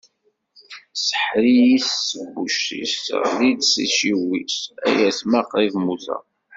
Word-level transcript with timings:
Tseḥḥer-iyi 0.95 1.77
s 1.87 1.89
tebbuct-is, 2.09 2.93
teɣli-d 3.05 3.61
s 3.71 3.73
iciwi-s, 3.85 4.57
ay 4.85 4.95
atma 5.09 5.41
qrib 5.49 5.73
mmuteɣ! 5.79 6.23